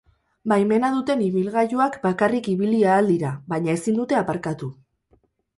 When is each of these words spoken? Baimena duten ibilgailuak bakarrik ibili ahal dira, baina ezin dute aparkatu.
Baimena 0.53 0.89
duten 0.93 1.21
ibilgailuak 1.25 1.99
bakarrik 2.07 2.49
ibili 2.55 2.81
ahal 2.95 3.13
dira, 3.15 3.35
baina 3.55 3.77
ezin 3.79 4.01
dute 4.03 4.21
aparkatu. 4.23 4.73